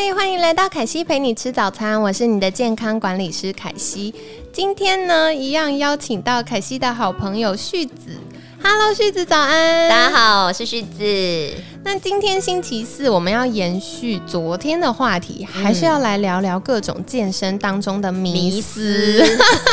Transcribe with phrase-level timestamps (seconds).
[0.00, 4.14] 嗨，欢迎来到凯西陪你吃早餐，我是你的健康管理师凯西。
[4.52, 8.16] 今天呢，一样邀请到凯西的好朋友旭子。
[8.62, 9.88] Hello，旭子早安！
[9.88, 11.54] 大家好，我是旭子。
[11.84, 19.24] 那今天星期四，我们要延续昨天的话题，还是要来聊聊各种健身当中的迷思。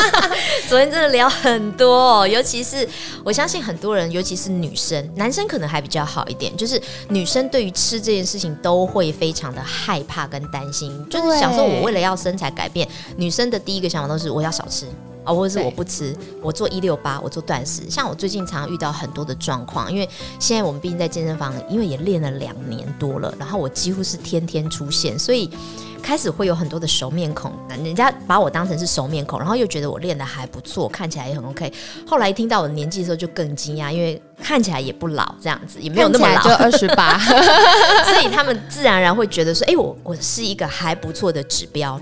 [0.70, 2.88] 昨天真的聊很多，尤其是
[3.24, 14.86] 我相信很多人，尤其是女生，男生可能还比较好一点，就是女生对于吃这件事情都会非常的害怕跟担心，就是想说，我为了要身材改变，女生的第一个想法都是我要少吃。
[15.26, 17.90] 啊，或者是我不吃，我做一六八，我做断食。
[17.90, 20.08] 像我最近常常遇到很多的状况，因为
[20.40, 25.50] 现在我们毕竟在健身房，因为也练了两年多了，然后我几乎是天天出现，所以
[26.02, 31.74] 开始会有很多的熟面孔，人家把我当成是熟面孔，然后又觉得我练的还不错，看起来也很 OK。
[32.06, 37.18] 后来一听到我的年纪的时候，就更惊讶，因为看起来也不老，这样子也没有那么老，就二十八，
[38.06, 42.00] 所以他们自然而然会觉得说，哎，我我是一个还不错的指标。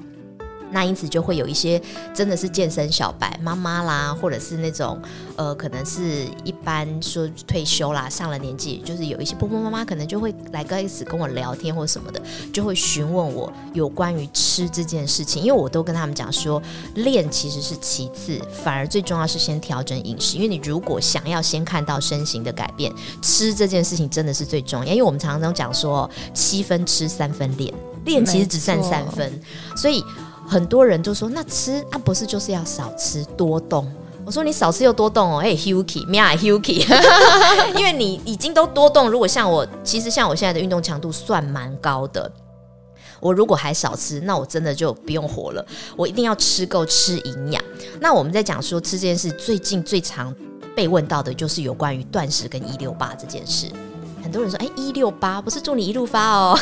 [0.74, 1.82] 那因此就会有一些
[2.14, 5.00] 真的是健身小白妈妈啦，或者是那种
[5.36, 16.62] 呃，可能是一般说退休啦，上了年纪，就是有一些婆婆妈妈可能就会来开始跟我聊天或什么的，就会询问我有关于吃这件事情，因为我都跟他们讲说，
[16.96, 27.74] 练其实是其次，反而最重要是先调整饮食，因为你如果想要先看到身形的改变，吃这件事情真的是最重要，因为我们常常讲说七分吃三分练，
[28.06, 29.40] 练其实只占三分，
[29.76, 30.04] 所以。
[30.48, 33.92] 很多人就说：“那吃啊，不是就是要少吃多动？”
[34.26, 36.86] 我说：“你少吃又多动哦，哎，Huki，咩 Huki？
[37.78, 39.10] 因为你已经都多动。
[39.10, 42.32] 如果像我，其实像我现在的运动强度算蛮高的。
[43.20, 45.66] 我如果还少吃，那我真的就不用活了。
[45.96, 47.64] 我一定要吃够，吃营养。
[48.00, 50.34] 那我们在讲说吃这件事，最近最常
[50.76, 53.68] 被问到的就是有关于断食跟一六八这件事。”
[54.34, 56.60] 很多人说：“哎，一六八不是祝你一路发哦，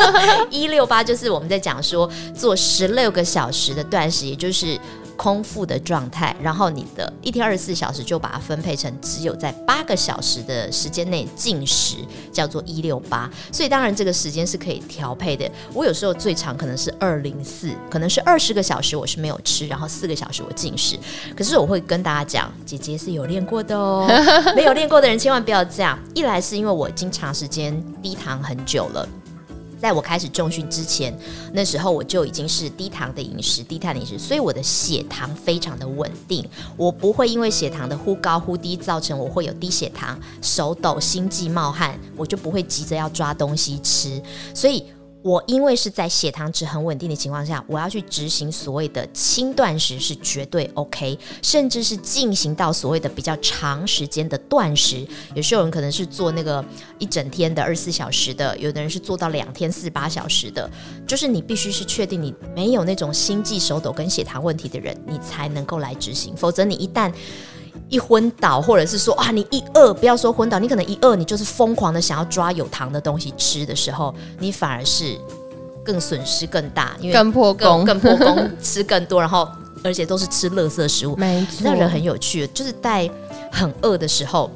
[0.48, 4.78] 一六八就是我们在讲说做十六个小时的断食，也就是。”
[5.20, 11.96] 空腹的状态，然后你的一天二十四小时就把它分配成只有在八个小时的时间内进食，
[12.32, 13.30] 叫做一六八。
[13.52, 15.46] 所以当然这个时间是可以调配的。
[15.74, 20.98] 我有时候最长可能是二零四，可能是二十个小时我是没有吃，然后四个小时我进食。
[21.36, 24.08] 可是我会跟大家讲，姐姐是有练过的哦，
[24.56, 25.98] 没有练过的人千万不要这样。
[26.14, 29.06] 一来是因为我已经长时间低糖很久了。
[29.80, 31.16] 在我开始重训之前，
[31.52, 36.46] 那时候我就已经是低糖的饮食、低碳饮食，所以我的血糖非常的稳定。
[36.76, 44.22] 我不会因为血糖的忽高忽低造成我会有低血糖、手抖、心悸、冒汗，我就不会急着要抓东西吃，
[44.54, 44.84] 所以。
[45.22, 55.06] 我因为是在血糖值很稳定的情况下，我要去执行所谓的轻断食是绝对 OK，甚至是进行到所谓的比较长时间的断食。
[55.34, 56.64] 有些人可能是做那个
[56.98, 60.68] 一整天的二十四小时的，有的人是做到两天四十八小时的。
[61.06, 66.34] 就是你必须是确定你没有那种心悸、手抖跟血糖问题的人，你才能够来执行。
[66.34, 67.12] 否则你一旦
[67.90, 75.18] 一昏倒，或者是说啊，你一饿，不要说昏倒，你可能一饿，你就是疯狂的想要抓有糖的东西吃的时候，你反而是
[75.84, 79.46] 更损失更大，因为更破功，更破功，吃更多，然后
[79.84, 81.16] 而且都是吃垃圾食物。
[81.16, 83.10] 没错，那人很有趣，就是在
[83.52, 84.50] 很饿的时候。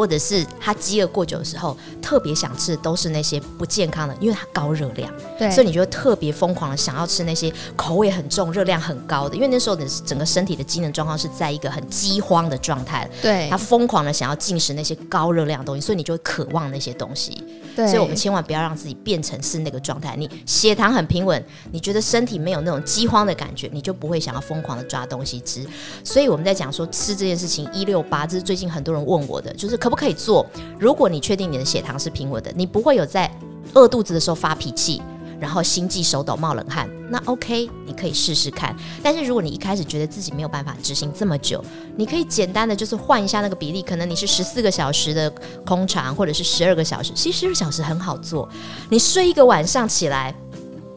[0.00, 9.34] 或者是他饥饿过久的时候，特别想吃的都是那些不健康的，因为它高热量，对，所以你就会特别疯狂的想要吃那些口味很重、热量很高的。
[9.36, 17.44] 因为那时候你整个身体的机能状况是在一个很饥荒的状态，对，他疯狂的想要进食那些高热量的东西，所以你就会渴望那些东西。
[17.76, 20.16] 对，所以我们千万不要让自己变成是那个状态。
[20.16, 25.62] 你血糖很平稳，你觉得身体没有那种饥荒的感觉，你就不会想要疯狂的抓东西吃。
[26.02, 29.89] 所以我们在讲说吃这件事情，一六八，这是最近很多人问我的，就是可。
[29.90, 30.46] 不可以做？
[30.78, 33.30] 如果你确定你的血糖是平稳的，你不会有在
[33.74, 35.02] 饿肚子的时候发脾气，
[35.38, 38.74] 然后心悸、手抖、冒冷汗，那 OK，你可以试试看。
[39.02, 41.64] 但是如果你一开始觉得自己没有办法执行这么久，
[41.96, 45.32] 你可以简单的就是换一下那个比例，可能你是十四个小时的
[45.66, 47.12] 空肠，或者是十二个小时。
[47.14, 48.48] 其实十二小时很好做，
[48.88, 50.34] 你睡一个晚上起来，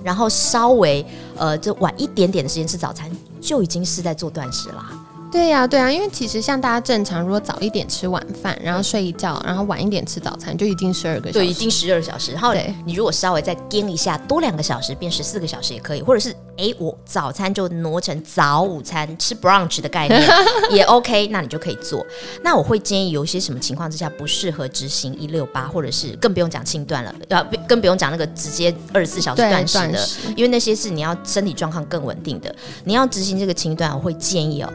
[0.03, 1.05] 然后稍微
[1.37, 3.09] 呃就晚一点点的时间吃早餐，
[3.39, 4.85] 就已经是在做断食了。
[5.33, 11.39] 对呀，对啊，因为其实像大家正常，如果早一点吃晚饭，然后睡一觉，然后晚一点吃早餐，就已经十二个小时。
[11.39, 12.31] 对，已经十二小时。
[12.33, 12.53] 然后
[12.85, 20.21] 你如果稍微再颠一下，多两个小时变十四个小时也可以，或者是哎哎，我早餐就挪成早午餐吃 brunch 的概念
[20.71, 22.05] 也 OK，那你就可以做。
[22.41, 30.07] 那我会建议有一些什么情况之下不适合执行一六八，或者是更不用讲轻断了，要更不用讲那个直接二十四小时断食的，
[30.37, 32.55] 因为那些是你要身体状况更稳定的。
[32.85, 34.71] 你要执行这个轻断，我会建议哦，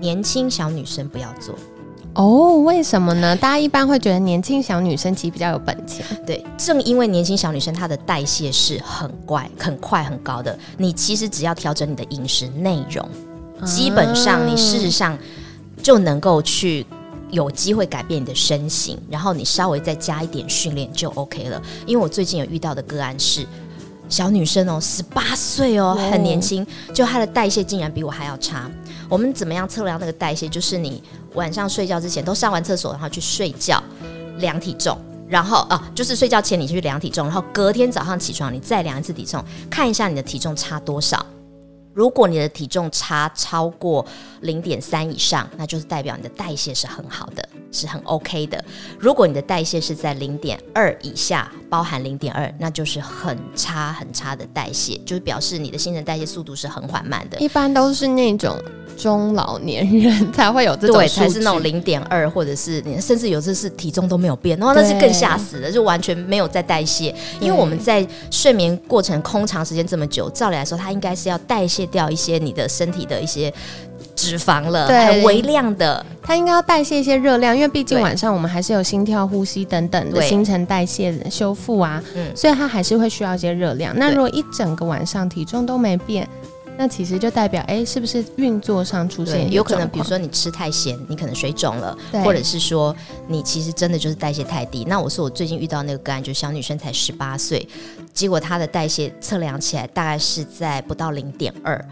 [0.00, 1.54] 年轻小女生不要做。
[2.14, 3.36] 哦，为什么呢？
[3.36, 6.04] 大家一般会觉得年轻小女生其实比较有本钱。
[6.26, 13.08] 对，正因为年轻小女生她的代谢是很怪、很快、很高的，你其实只要调整你的饮食内容，
[13.64, 15.16] 基本上你事实上
[15.80, 16.84] 就能够去
[17.30, 21.62] 有机会改变你的身形，然后你稍微再加一点训练就 OK 了。
[21.86, 23.46] 因为我最近有遇到的个案是
[24.08, 28.68] 小女生哦，十八岁哦，很年轻，就她的代谢竟然比我还要差。
[29.10, 30.48] 我们怎么样测量那个代谢？
[30.48, 31.02] 就是你
[31.34, 33.82] 晚上睡觉之前都上完厕所，然后去睡觉，
[34.38, 34.96] 量体重，
[35.28, 41.26] 然后啊，就是睡觉前你去量体重，然后隔天早上起床你再量一次体重，看一下你的体重差多少。
[41.92, 44.04] 如果你的体重差超过
[44.42, 48.64] 零点三以上，那就是代表你的代谢是很好的，是很 OK 的。
[48.98, 57.38] 如果你的代谢是在零点二以下，包含零点二，那就是很差很差的代谢，就是表示你的新陈代谢速度是很缓慢的。
[57.38, 58.56] 一般都是那种。
[58.98, 67.14] 中老年人才会有这种，对，才是那种零点二，或者是你甚至有的是体重都没有变，然后那是更吓死的，就完全没有在代谢。
[67.40, 73.52] 因为我们在睡眠过程空长时间这么久，照理来说，它应该是要代谢掉一些你的身体的一些
[74.14, 83.96] 脂肪了，很微量的，它应该要代谢一些热量，因为毕竟晚上我们还是有心跳、呼吸等等的新陈代谢修复啊，嗯所以它还是会需要一些热量。
[83.96, 86.28] 那如果一整个晚上体重都没变。
[86.78, 89.86] 那其实就代表，哎，是不是运作上出现有可能？
[89.86, 91.94] 比如说你吃太咸，你可能水肿了，
[92.24, 92.96] 或者是说
[93.28, 94.82] 你其实真的就是代谢太低。
[94.88, 97.68] 那我说我最近遇到那个个案，就小女生才十八岁，
[98.20, 101.82] 结果他的代谢测量起来大概是在不到零点二。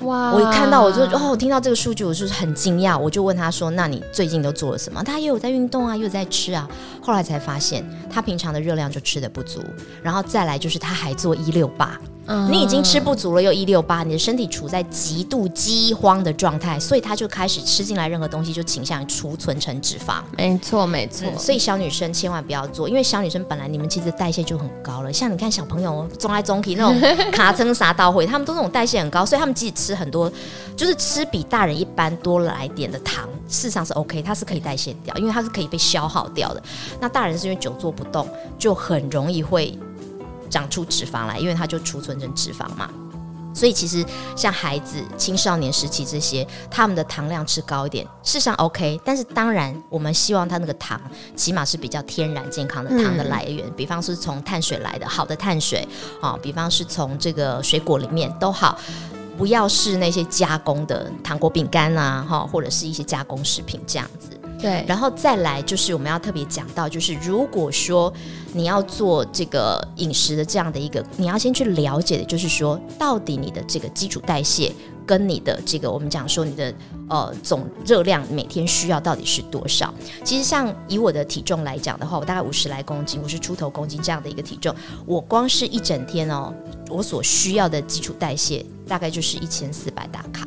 [0.00, 0.32] 哇！
[0.32, 2.98] 我一看到我就哦，听到这个数据，我就是很惊讶。
[2.98, 6.68] 我就问他说：“那你最近都做了什么？”他也有在运动啊，又在吃啊。
[7.00, 9.62] 后来才发现，他平常的热量就吃的不足，
[10.02, 11.96] 然后再来就是他还做一六八。
[12.50, 20.16] 你已经吃不足了，又一六八，你的身体处在极度饥荒的状态，所以他就开始吃进来任何东西就倾向于储存成脂肪。
[20.36, 21.26] 没错，没错。
[21.38, 25.12] 所以小女生千万不要做，因为小女生本来你们其实代谢就很高了。
[25.12, 27.00] 像你看小朋友中来中去那种
[27.32, 30.30] 卡称啥到会，他们都那种代谢很高，所以他们即使吃很多，
[30.76, 36.62] 就是吃比大人一般多来点的糖，事实上是 OK，它是可以代谢掉，因为它是可以被消耗掉的。
[37.00, 38.28] 那大人是因为久坐不动，
[38.58, 39.76] 就很容易会。
[40.48, 42.90] 长出脂肪来，因为它就储存成脂肪嘛。
[43.54, 44.04] 所以其实
[44.36, 49.00] 像孩子、青少年时期这些，他们的糖量吃高一点，事实上 OK。
[49.04, 51.00] 但是当然，我们希望他那个糖
[51.34, 55.88] 起码是比较天然健康的糖的来源，比方是从碳水来的，好的碳水
[56.20, 58.78] 啊，比方是从这个水果里面都好，
[59.36, 64.37] 不要是那些加工的糖果、饼干啊，哈，或者是一些加工食品这样子。
[64.60, 68.12] 对，然后再来就是我们要特别讲到，就是如果说
[68.52, 74.72] 你要做这个饮食的这样的一个，你要先去了解的，就是说到底你的这个基础代谢
[75.06, 76.74] 跟你的这个我们讲说你的
[77.08, 79.94] 呃总热量每天需要到底是多少？
[80.24, 84.74] 其实像以我的体重来讲的话，我大概五十来公斤，五十出头公斤这样的一个体重，
[85.06, 86.52] 我光是一整天哦，
[86.90, 90.44] 我所需要的基础代谢大概就是一千四百大卡。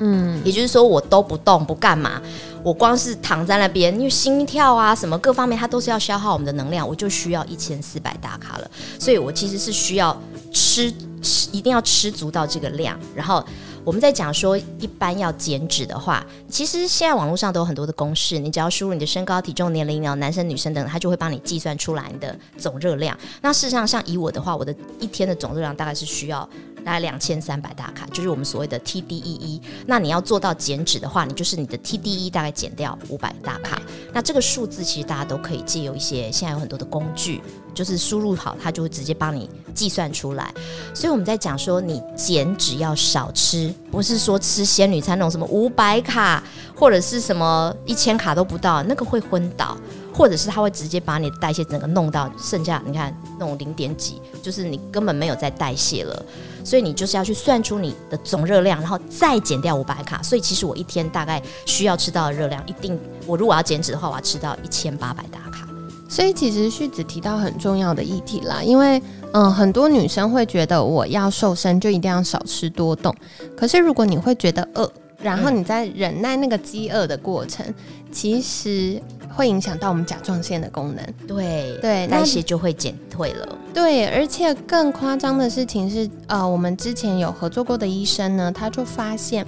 [0.00, 2.20] 嗯，也就是说我都不动不干嘛，
[2.62, 8.70] 我光是躺在那边，因为心跳啊什么各方面，它都是要消耗我们的能量，我就需要一千四百大卡了。
[8.98, 10.18] 所以我其实是需要
[10.52, 10.90] 吃
[11.22, 12.98] 吃，一定要吃足到这个量。
[13.14, 13.44] 然后
[13.84, 23.14] 我们在讲说，一般要减脂的话，其实现在网络上都有很多的公式，你只要输入你的身高、体重、年龄啊，男生女生等，它就会帮你计算出来你的总热量。
[23.42, 26.48] 那事实上，像以我的话，我的一天的总热量大概是需要。
[26.80, 29.60] 大概两千三百大卡，就是我们所谓的 TDEE。
[29.86, 33.80] 那你要做到减脂的话，你就是你的 TDE 大概减掉五百大卡。
[34.12, 37.40] 那这个数字其实大家都可以借由一些现在有很多的工具，
[37.74, 40.52] 就是输入好，它就会直接帮你计算出来。
[40.94, 46.42] 所以我们在讲说，你减脂要少吃，不是说吃仙女餐那种什么五百卡
[46.74, 49.76] 或者是什么一千卡都不到，那个会昏倒。
[50.20, 56.22] 或者是它会直接把你的代谢整个弄到剩下，你看那种零点几，就是你根本没有在代谢了，
[56.62, 60.22] 所以你就是要去算出你的总热量，然后再减掉五百卡。
[60.22, 65.66] 所以其实我一天大概需要吃到的热量，一定我如果要减脂的话，我要吃到一千八百大卡。
[66.06, 73.14] 所以其实旭子提到很重要的议题啦，因为嗯，很多女生会觉得我要瘦身就一定要少吃多动，
[73.56, 77.64] 可是如果你会觉得饿，然后你在忍耐那个饥饿的过程，
[78.12, 79.00] 其实。
[79.34, 81.04] 会影响到我们甲状腺的功能。
[81.26, 83.48] 对对那代谢就会减退了。
[83.72, 89.46] 对，而且更夸张的事情是，呃，我们之前有合作过的医生呢，他就发现，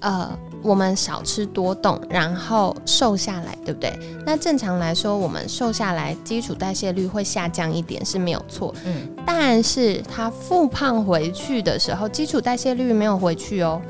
[0.00, 0.30] 呃，
[0.62, 3.92] 我们少吃多动，然后瘦下来，对不对？
[4.24, 13.80] 那正常来说，我们瘦下来，基础代谢率会下降一点是没有错，嗯，但是他复胖回去的时候，基础代谢率没有回去哦，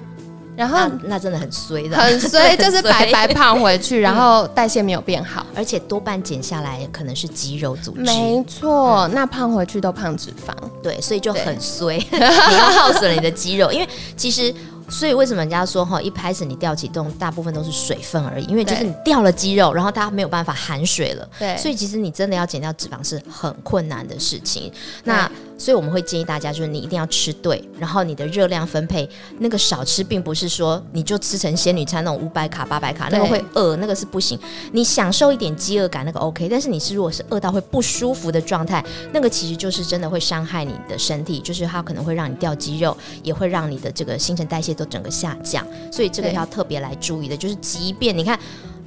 [0.58, 5.46] 然后那那真的很衰的，很衰， 就是白白胖回去， 然后代谢没有变好。
[5.54, 10.52] 而且多半减下来可能是肌肉组织，没错，那胖回去都胖脂肪。
[10.82, 14.52] 对，所以就很衰， 你要耗损了你的肌肉，因为其实。
[14.90, 24.72] 所以为什么人家说哈，一开始你掉启动，大部分都是水分而已，因为就是你掉了肌肉，然后它没有办法含水了，对，所以其实你真的要减掉脂肪是很困难的事情。
[25.04, 29.08] 那所以我们会建议大家，就是你一定要吃对，然后你的热量分配
[29.40, 34.38] 那个少吃，并不是说你就吃成仙女餐那种五百卡、八百卡，那个会饿，那个是不行。
[34.72, 48.38] 你享受一点饥饿感，那个 OK，但是你是如果是饿到会不舒服的状态，那个其实就是真的会伤害你的身体，就是它可能会让你掉肌肉，也会让你的这个新陈代谢都整个下降，所以这个要特别来注意的，就是即便你看，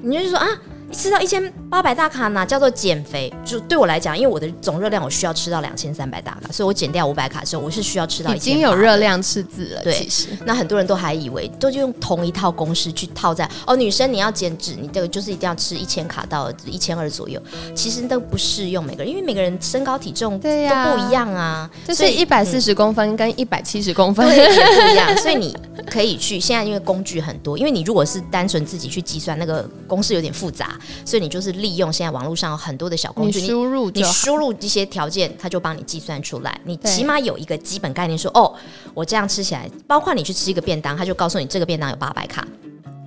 [0.02, 0.48] 你就是说啊。
[0.92, 3.34] 吃到一千八百大卡哪叫做减肥？
[3.44, 9.02] 就对我来讲，因为我的总热量我需要吃到两千三百大卡，所以我减掉五百卡的时候，我是需要吃到已经有热。
[9.02, 9.82] 量赤字了。
[9.82, 17.42] 对其实那很多人都还以为都用同一套公式去套在哦，女生你要减脂，你这个就是一定要吃一千卡到一千二左右，
[17.74, 24.28] 其实都不适用每个人，因为每个人身高体重对呀都不一样啊，就是一百四十公分跟一百七十公分。
[24.28, 25.58] 对，也不一样， 所以你
[25.90, 26.40] 可以去。
[26.40, 33.92] 现在因为工具很多，因为你如果是单纯自己去计算，那个公式有点复杂，所以你就是利用现在网络上有很多的小工具，你输入。
[33.92, 36.60] 你输入一些条件，它就帮你计算出来。
[36.64, 38.54] 你起码有一个基本概念说，哦，
[38.94, 42.48] 我这样吃起来，包括你去吃一个便当，它就告诉你这个便当有八百卡。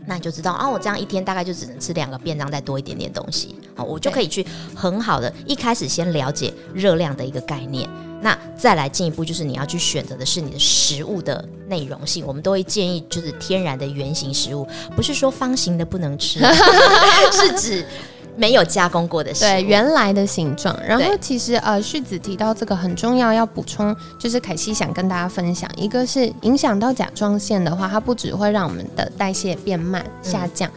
[0.06, 7.88] 那你就知道啊，我这样一天大概就只能吃两个便当，再多一点点东西，好，我就可以去很好的一开始先了解热量的一个概念。
[8.20, 16.40] 那再来进一步就是你要去选择的是你的食物的内容性，我们都会建议就是天然的圆形食物，不是说方形的不能吃，
[17.30, 17.86] 是指
[18.36, 19.48] 没有加工过的食物。
[19.48, 30.70] 对原来的形状，然后其实呃，旭子提到这个很重要，要补充，就是凯西想跟大家分享，一个是影响到甲状腺的话，它不只会让我们的代谢变慢下降，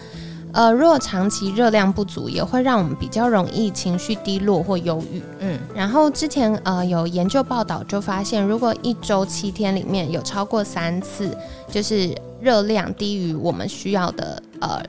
[0.52, 5.22] 呃，如果长期热量不足，也会让我们比较容易情绪低落或忧郁。
[5.40, 11.36] 嗯，然后之前呃有研究报道就发现，如果一周七天里面有超过三次，
[11.72, 14.82] 就是热量低于我们需要的呃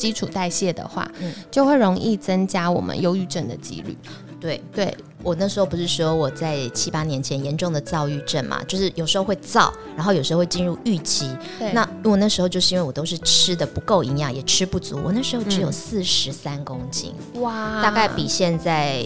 [0.00, 3.96] 基础代谢的话，嗯就会容易增加我们忧郁症的几率。
[4.40, 4.60] 对。
[4.72, 11.28] 对我那时候不是说我在七八年前严重的躁郁症嘛，就是有时候会躁，然后有时候会进入预期。
[11.74, 19.04] 那我那时候就是因为我都是吃的不够营养，也吃不足，我那时候只有嗯四十三公斤，哇大概比现在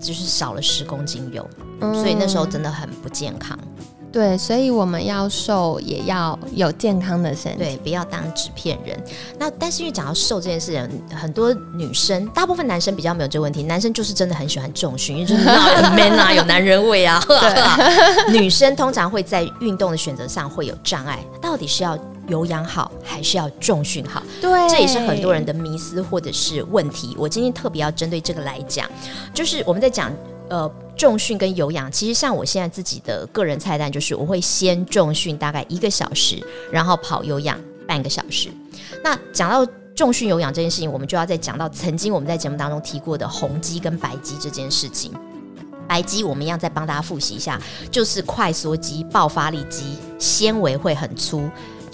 [0.00, 1.44] 就是少了十公斤有，
[1.80, 3.58] 所以那时候真的很不健康。
[4.10, 7.58] 对，所以我们要瘦也要有健康的身体。
[7.58, 8.98] 对，不要当纸片人。
[9.38, 17.22] 那但是因为讲到瘦这件事情，很多女生，大部分男生比较没有这个问题，男生就是真的很喜欢重训，因为就是很 man 啊， 有男人味啊。
[18.32, 21.98] 女生通常会在运动的选择上会有障碍，到底是要
[22.28, 24.22] 有氧好还是要重训好？
[24.40, 27.14] 对，这也是很多人的迷思或者是问题。
[27.18, 28.88] 我今天特别要针对这个来讲，
[29.34, 30.10] 就是我们在讲
[30.48, 38.50] 呃重训跟有氧，其实像我现在自己的个人菜单，就是我会先重训大概一个小时，然后跑有氧半个小时。
[39.04, 39.64] 那讲到
[39.94, 45.12] 重训有氧这件事情，我们就要再讲到曾经我们在节目当中提过的红肌跟白肌这件事情。
[45.86, 47.58] 白肌我们一样再帮大家复习一下，
[47.90, 51.48] 就是快缩肌、爆发力肌，纤维会很粗，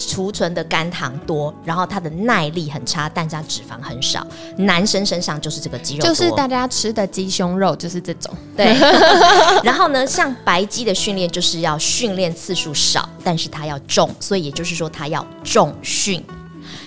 [0.05, 4.25] 储存的肝糖多，然后它的耐力很差，但是它脂肪很少。
[4.57, 8.33] 男生身上就是这个肌肉多，就是大家吃的鸡胸肉就是这种。
[8.55, 8.65] 对。
[9.63, 16.23] 然后呢，像白肌的训练就是要训练次数少，但是它要重，所以也就是说它要重训。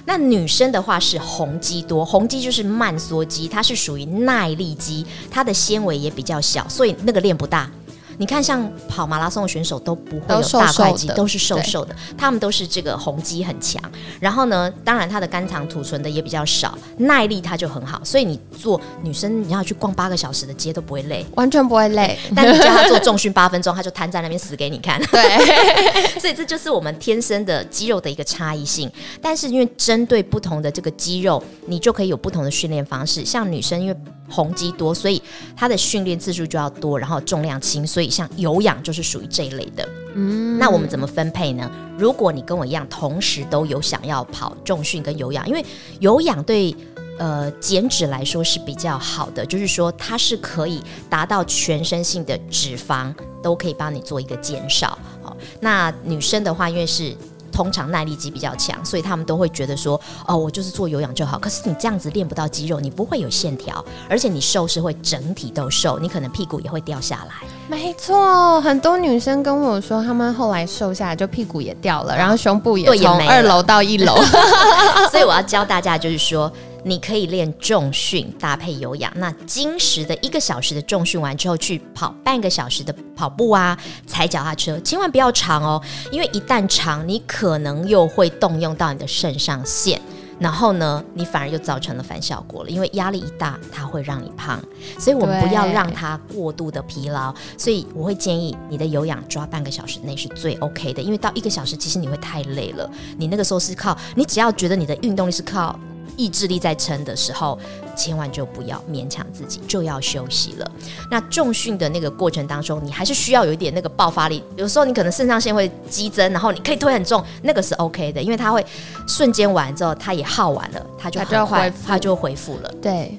[0.05, 7.71] 那女生的话是红肌多，红肌就是慢缩肌，它是属于耐力肌，它的纤维也比较小，所以那个练不大。
[8.19, 13.81] 你看，像跑马拉松的选手都不会有大块肌，都是瘦瘦的，他们都是这个红肌很强。
[14.21, 21.25] 然后呢，当然他的肝糖储存的也比较少，耐力他就很好，所以你做女生你要去逛八个小时的街都不会累。
[21.37, 25.01] 完全不会累，但你叫他做重训八分钟，他就瘫在那边死给你看。
[25.13, 28.91] 对， 所以这就是我们天生的肌肉的一个差异性。
[29.23, 33.25] 但是因为针对不同的这个肌肉，你就可以有不同的训练方式。
[33.25, 33.97] 像女生因为
[34.29, 35.21] 红肌多，所以
[35.57, 39.89] 它的训练次数就要多，然后重量轻，所以像有氧就是属于这一类的。
[40.15, 41.71] 嗯，那我们怎么分配呢？
[41.97, 45.65] 如果你跟我一样，同时都有想要跑重训跟有氧，因为
[46.01, 46.75] 有氧对
[47.19, 54.99] 呃减脂来说是比较好的，就是说它是可以达到全身性的脂肪都可以帮你做一个减少。
[55.23, 57.17] 好，那女生的话，因为是。
[57.59, 61.41] 通常耐力肌比较强，所以他们都会觉得说，哦，我就是做有氧就好。
[61.41, 67.49] 可是你这样子练不到肌肉，你不会有线条，而且你瘦是会整体都瘦，你可能屁股也会掉下来。
[67.67, 74.15] 没错，很多女生跟我说，她们后来瘦下来就屁股也掉了，然后胸部也从二楼到一楼。
[75.11, 76.49] 所以我要教大家就是说。
[76.85, 90.01] 你可以练重训搭配有氧，那精实的一个小时的重训完之后，去跑半个小时的跑步啊，踩脚踏车，千万不要长哦，因为一旦长，你可能又会动用到你的肾上腺，
[90.39, 94.63] 然后呢，你反而又造成了反效果了，因为压力一大，它会让你胖，
[94.99, 105.79] 所以我们不要让它过度的疲劳，所以我会建议你的有氧抓半个小时内是最 OK 的，因为到一个小时其实你会太累了，你那个时候是靠你只要觉得你的运动力是靠。
[106.19, 107.59] 意志力在撑的时候，
[107.97, 110.71] 千万就不要勉强自己，就要休息了。
[111.11, 114.43] 那重训的那个过程当中，你还是需要有一点那个爆发力。
[114.57, 118.63] 有时候你可能肾上腺会激增，然后你可以推很重，那个是 OK 的，因为它会
[119.07, 122.75] 瞬间完之后，它也耗完了，它就很快它就恢复了。
[122.83, 123.19] 对。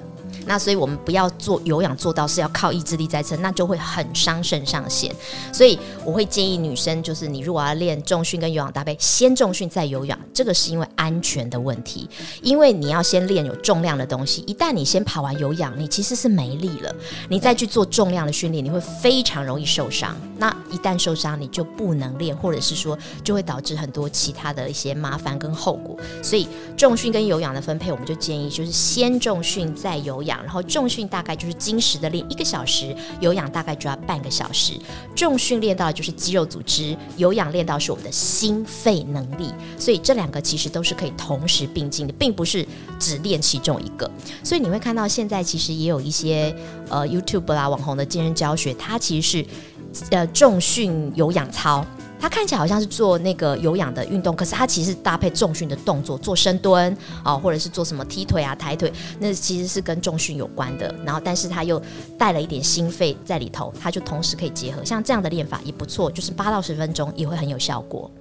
[0.49, 5.13] 那所以，我们不要做有氧做到是要靠意志力在撑，那就会很伤肾上腺。
[5.53, 12.09] 所以我会建议女生，就是你如果要练重训跟有氧搭配，先重训再有氧，这个是因为安全的问题。
[12.41, 16.95] 因为你要先练有重量的东西，一旦你先跑完有氧，你其实是没力了，
[17.29, 20.17] 你再去做重量的训练，你会非常容易受伤。
[20.39, 25.95] 那一旦受伤，你就不能练，或者是说就会导致很多其他的一些麻烦跟后果。
[26.23, 30.38] 所以重训跟有氧的分配，我们就建议就是先重训再有氧。
[30.43, 34.73] 然后重训大概就是精实的练一个小时，有氧大概就要半个小时。
[35.15, 39.53] 重训练到就是肌肉组织，有氧练到是我们的心肺能力。
[39.77, 42.65] 所以这两个其实都是可以同时并进的，并不是
[42.99, 44.09] 只练其中一个。
[44.43, 46.55] 所以你会看到现在其实也有一些
[46.89, 49.45] 呃 YouTube 啦网红的健身教学，它其实
[49.93, 51.85] 是呃重训有氧操。
[52.19, 60.93] 它看起来好像是做那个有氧的运动，可是它其实搭配重训的动作，做深蹲啊，或者是做什么踢腿啊、抬腿，那其实是跟重训有关的。
[61.05, 61.81] 然后，但是它又
[62.17, 64.83] 带了一点心肺在里头，它就同时可以结合。
[64.83, 68.11] 像这样的练法也不错，就是八到十分钟也会很有效果。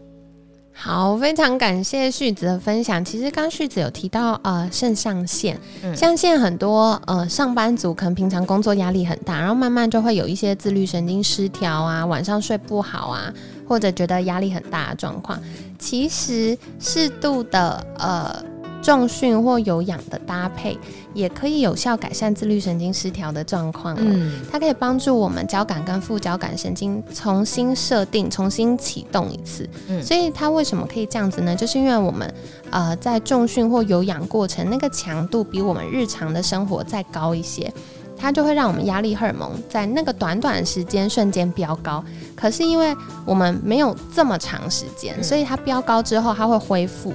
[0.80, 3.04] 好，非常感谢旭子的分享。
[3.04, 5.58] 其实刚旭子有提到，呃，肾上腺，
[5.96, 13.34] 像现在很多呃上班族可能平常工作压力很大，然后慢慢就会有一些自律神经失调啊，晚上睡不好啊。
[13.68, 15.38] 或者觉得压力很大的状况，
[15.78, 18.42] 其实适度的呃
[18.82, 20.78] 重训或有氧的搭配，
[21.12, 23.96] 也可以有效改善自律神经失调的状况。
[23.98, 29.68] 嗯，它可以帮助我们交感跟副交感神经重新设定、重新启动一次。
[29.88, 31.54] 嗯，所以它为什么可以这样子呢？
[31.54, 32.32] 就是因为我们
[32.70, 37.70] 呃在重训或有氧过程，那个强度比我们日常的生活再高一些。
[38.18, 42.04] 它就会让我们压力荷尔蒙在那个短短的时间瞬间飙高，
[42.34, 47.14] 可是因为我们没有这么长时间，所以它飙高之后它会恢复。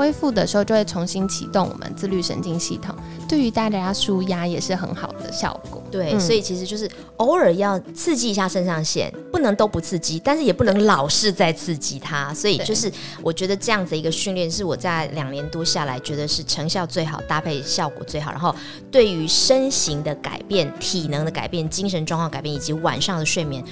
[0.00, 2.96] 恢复的时候就会重新启动我们自律神经系统，
[3.28, 5.82] 对于大家舒压也是很好的效果。
[5.90, 12.32] 对，所以其实就是偶尔要刺激一下肾上腺，不能都不刺激，但是也不能老是在刺激它。
[12.32, 18.56] 所以就是我觉得这样子一个训练是我在两年多下来觉得是成效最好、搭配效果最好，然后
[18.90, 23.62] 对于身形的改变、体能的改变、精神状况改变以及晚上的睡眠。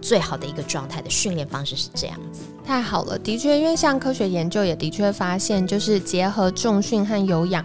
[0.00, 7.64] 最好的一个状态的训练方式是这样子，太好了，的确，因为像科学研究也的确发现，就是结合重训和有氧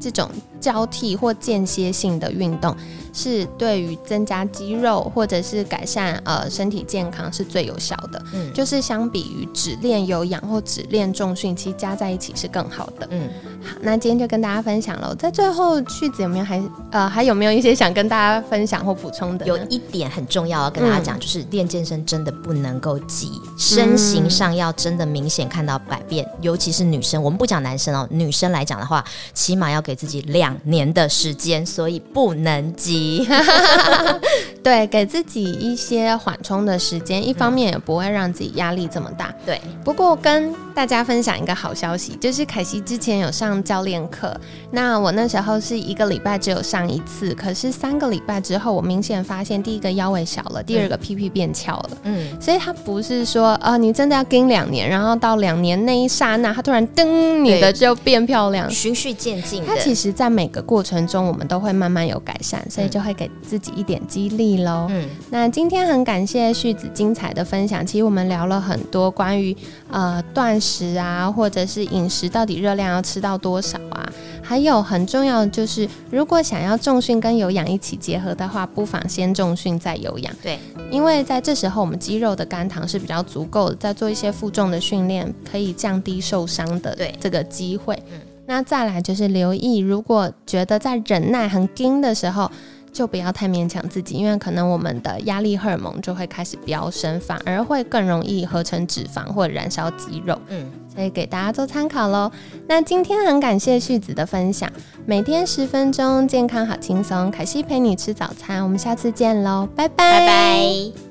[0.00, 2.76] 这种交替或间歇性的运动。
[3.18, 13.28] 是对于增加肌肉或者是改善呃身体健康是最有效的，嗯，就是相比于只练有氧或只练重训，其实加在一起是更好的，嗯，
[13.60, 19.44] 好，那今天就跟大家分享了，在最后句子有没有还呃还有没有一些想跟大家分享或补充的？
[19.44, 29.04] 有一点很重要要跟大家讲，就是练健身真的不能够急，身形上要真的明显看到改变，尤其是女生，我们不讲男生哦，女生来讲的话，
[29.34, 33.07] 起码要给自己两年的时间，所以不能急。
[33.24, 34.20] 哈哈哈哈哈
[34.68, 39.34] 对，给自己一些缓冲的时间，一方面也不会让自己压力这么大。
[39.46, 44.38] 对，不过跟大家分享一个好消息，就是凯西之前有上教练课，
[44.70, 51.90] 那我那时候是一个礼拜只有上一次，可是三个礼拜之后，我明显发现第一个腰围小了，第二个屁屁变翘了。
[52.02, 59.64] 嗯，所以它不是说呃你真的要跟两年，然后到两年那一刹那，它突然噔，你的就变漂亮，循序渐进。
[59.66, 62.98] 它其实在每个过程中，我们都会慢慢有改善，所以就。
[62.98, 64.86] 就会给自己一点激励喽。
[64.90, 67.84] 嗯，那今天很感谢旭子精彩的分享。
[67.86, 69.56] 其实我们聊了很多关于
[69.90, 80.34] 呃断食啊，或者是饮食到底热量要吃到多少啊，还有很重要的就是，如果想要重训跟有氧一起结合的话，不妨先重训再有氧。
[80.42, 80.58] 对，
[80.90, 87.94] 因为在这时候我们肌肉的肝糖是比较足够的，在做一些负重的训练，可以降低受伤的对这个机会。
[88.12, 92.50] 嗯那再来就是留意，如果觉得在忍耐很紧的时候，
[92.98, 100.36] 就不要太勉强自己，因为可能我们的压力荷尔蒙就会开始飙升，反而会更容易合成脂肪或燃烧肌肉。
[100.48, 102.28] 嗯，所以给大家做参考喽。
[102.66, 104.68] 那今天很感谢旭子的分享，
[105.06, 107.30] 每天十分钟，健康好轻松。
[107.30, 111.07] 凯西陪你吃早餐，我们下次见喽，拜拜，拜拜。